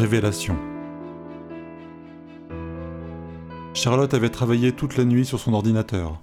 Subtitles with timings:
[0.00, 0.56] Révélation.
[3.74, 6.22] Charlotte avait travaillé toute la nuit sur son ordinateur.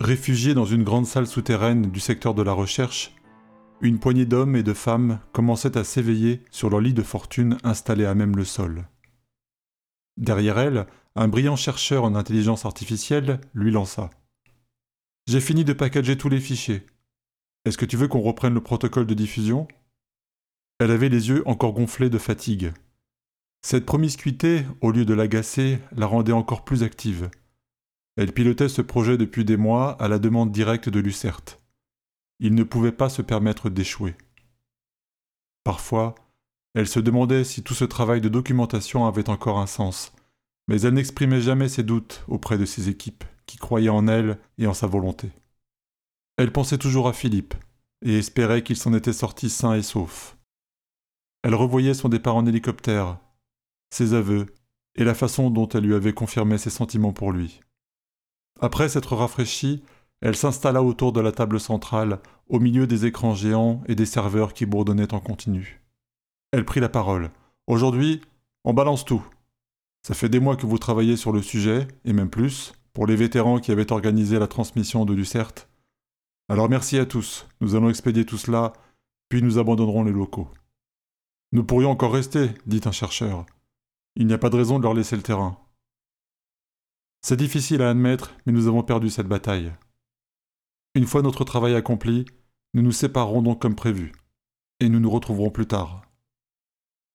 [0.00, 3.14] Réfugiée dans une grande salle souterraine du secteur de la recherche,
[3.80, 8.06] une poignée d'hommes et de femmes commençaient à s'éveiller sur leur lit de fortune installé
[8.06, 8.88] à même le sol.
[10.16, 14.10] Derrière elle, un brillant chercheur en intelligence artificielle lui lança.
[15.28, 16.84] J'ai fini de packager tous les fichiers.
[17.66, 19.68] Est-ce que tu veux qu'on reprenne le protocole de diffusion?
[20.78, 22.72] Elle avait les yeux encore gonflés de fatigue.
[23.62, 27.30] Cette promiscuité, au lieu de l'agacer, la rendait encore plus active.
[28.16, 31.60] Elle pilotait ce projet depuis des mois à la demande directe de Lucerte.
[32.40, 34.16] Il ne pouvait pas se permettre d'échouer.
[35.64, 36.14] Parfois,
[36.74, 40.12] elle se demandait si tout ce travail de documentation avait encore un sens,
[40.68, 44.66] mais elle n'exprimait jamais ses doutes auprès de ses équipes, qui croyaient en elle et
[44.66, 45.30] en sa volonté.
[46.36, 47.54] Elle pensait toujours à Philippe,
[48.04, 50.36] et espérait qu'il s'en était sorti sain et sauf.
[51.44, 53.18] Elle revoyait son départ en hélicoptère,
[53.90, 54.46] ses aveux,
[54.96, 57.60] et la façon dont elle lui avait confirmé ses sentiments pour lui.
[58.62, 59.84] Après s'être rafraîchie,
[60.22, 64.54] elle s'installa autour de la table centrale, au milieu des écrans géants et des serveurs
[64.54, 65.82] qui bourdonnaient en continu.
[66.50, 67.30] Elle prit la parole.
[67.66, 68.22] Aujourd'hui,
[68.64, 69.22] on balance tout.
[70.02, 73.16] Ça fait des mois que vous travaillez sur le sujet, et même plus, pour les
[73.16, 75.68] vétérans qui avaient organisé la transmission de Lucerte.
[76.48, 78.72] Alors merci à tous, nous allons expédier tout cela,
[79.28, 80.48] puis nous abandonnerons les locaux.
[81.54, 83.46] Nous pourrions encore rester, dit un chercheur.
[84.16, 85.56] Il n'y a pas de raison de leur laisser le terrain.
[87.22, 89.72] C'est difficile à admettre, mais nous avons perdu cette bataille.
[90.96, 92.24] Une fois notre travail accompli,
[92.74, 94.10] nous nous séparerons donc comme prévu,
[94.80, 96.02] et nous nous retrouverons plus tard.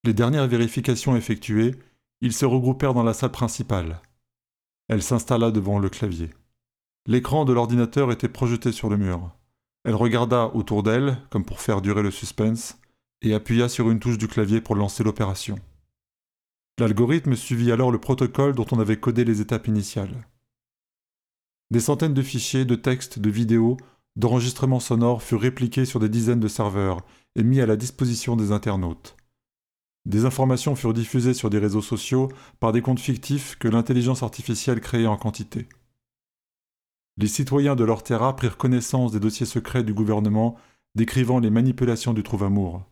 [0.05, 1.75] Les dernières vérifications effectuées,
[2.21, 4.01] ils se regroupèrent dans la salle principale.
[4.87, 6.29] Elle s'installa devant le clavier.
[7.07, 9.35] L'écran de l'ordinateur était projeté sur le mur.
[9.83, 12.79] Elle regarda autour d'elle, comme pour faire durer le suspense,
[13.21, 15.57] et appuya sur une touche du clavier pour lancer l'opération.
[16.79, 20.27] L'algorithme suivit alors le protocole dont on avait codé les étapes initiales.
[21.71, 23.77] Des centaines de fichiers, de textes, de vidéos,
[24.15, 27.01] d'enregistrements sonores furent répliqués sur des dizaines de serveurs
[27.35, 29.15] et mis à la disposition des internautes.
[30.05, 32.29] Des informations furent diffusées sur des réseaux sociaux
[32.59, 35.67] par des comptes fictifs que l'intelligence artificielle créait en quantité.
[37.17, 40.55] Les citoyens de l'Ortera prirent connaissance des dossiers secrets du gouvernement
[40.95, 42.85] décrivant les manipulations du trouve-amour.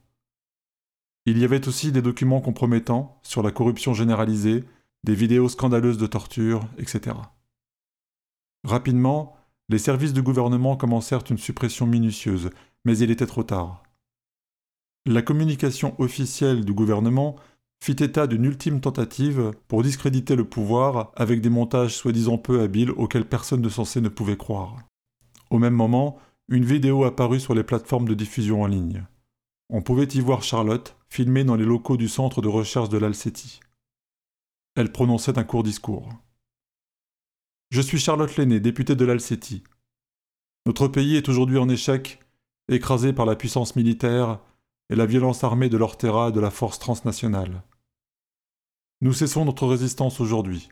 [1.30, 4.64] Il y avait aussi des documents compromettants sur la corruption généralisée,
[5.04, 7.18] des vidéos scandaleuses de torture, etc.
[8.64, 9.36] Rapidement,
[9.68, 12.50] les services du gouvernement commencèrent une suppression minutieuse,
[12.86, 13.84] mais il était trop tard.
[15.06, 17.36] La communication officielle du gouvernement
[17.84, 22.92] fit état d'une ultime tentative pour discréditer le pouvoir avec des montages soi-disant peu habiles
[22.92, 24.78] auxquels personne de censé ne pouvait croire.
[25.50, 29.06] Au même moment, une vidéo apparut sur les plateformes de diffusion en ligne.
[29.70, 33.60] On pouvait y voir Charlotte, filmée dans les locaux du centre de recherche de l'Alcétie.
[34.76, 36.10] Elle prononçait un court discours.
[37.70, 39.64] Je suis Charlotte Lenné, députée de l'Alcétie.
[40.66, 42.20] Notre pays est aujourd'hui en échec,
[42.70, 44.40] écrasé par la puissance militaire
[44.90, 47.64] et la violence armée de l'Ortera et de la force transnationale.
[49.02, 50.70] Nous cessons notre résistance aujourd'hui.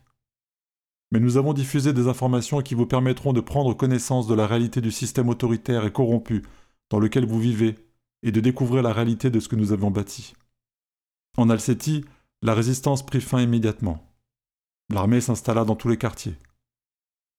[1.12, 4.81] Mais nous avons diffusé des informations qui vous permettront de prendre connaissance de la réalité
[4.81, 6.44] du système autoritaire et corrompu
[6.90, 7.75] dans lequel vous vivez
[8.23, 10.33] et de découvrir la réalité de ce que nous avons bâti.
[11.37, 12.05] En Alcétie,
[12.41, 14.11] la résistance prit fin immédiatement.
[14.89, 16.37] L'armée s'installa dans tous les quartiers.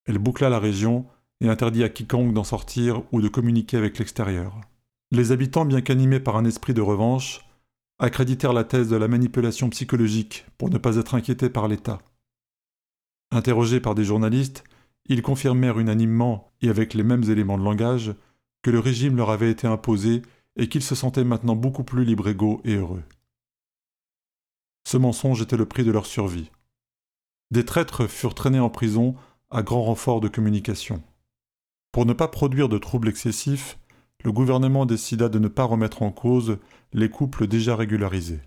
[0.06, 1.06] Elle boucla la région
[1.41, 4.60] et interdit à quiconque d'en sortir ou de communiquer avec l'extérieur.
[5.10, 7.47] Les habitants, bien qu'animés par un esprit de revanche,
[7.98, 11.98] accréditèrent la thèse de la manipulation psychologique pour ne pas être inquiétés par l'État.
[13.31, 14.64] Interrogés par des journalistes,
[15.06, 18.14] ils confirmèrent unanimement et avec les mêmes éléments de langage
[18.62, 20.22] que le régime leur avait été imposé
[20.56, 23.03] et qu'ils se sentaient maintenant beaucoup plus libres égaux et heureux.
[24.87, 26.50] Ce mensonge était le prix de leur survie.
[27.50, 29.15] Des traîtres furent traînés en prison
[29.50, 31.03] à grand renfort de communication.
[31.93, 33.79] Pour ne pas produire de troubles excessifs,
[34.25, 36.58] le gouvernement décida de ne pas remettre en cause
[36.93, 38.41] les couples déjà régularisés.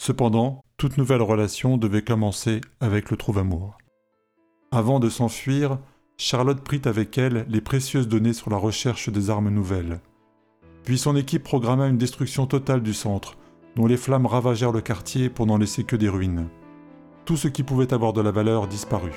[0.00, 3.76] Cependant, toute nouvelle relation devait commencer avec le trouve-amour.
[4.72, 5.78] Avant de s'enfuir,
[6.16, 10.00] Charlotte prit avec elle les précieuses données sur la recherche des armes nouvelles.
[10.90, 13.36] Puis son équipe programma une destruction totale du centre,
[13.76, 16.48] dont les flammes ravagèrent le quartier pour n'en laisser que des ruines.
[17.24, 19.14] Tout ce qui pouvait avoir de la valeur disparut.